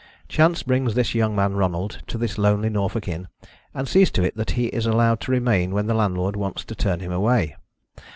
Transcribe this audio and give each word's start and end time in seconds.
Chance 0.27 0.63
brings 0.63 0.95
this 0.95 1.13
young 1.13 1.35
man 1.35 1.53
Ronald 1.53 2.01
to 2.07 2.17
this 2.17 2.39
lonely 2.39 2.69
Norfolk 2.71 3.07
inn, 3.07 3.27
and 3.71 3.87
sees 3.87 4.09
to 4.13 4.23
it 4.23 4.35
that 4.35 4.49
he 4.57 4.65
is 4.69 4.87
allowed 4.87 5.19
to 5.19 5.31
remain 5.31 5.73
when 5.75 5.85
the 5.85 5.93
landlord 5.93 6.35
wants 6.35 6.65
to 6.65 6.73
turn 6.73 7.01
him 7.01 7.11
away. 7.11 7.55